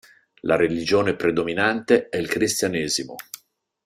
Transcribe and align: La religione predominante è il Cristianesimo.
La 0.41 0.55
religione 0.55 1.15
predominante 1.15 2.09
è 2.09 2.17
il 2.17 2.27
Cristianesimo. 2.27 3.17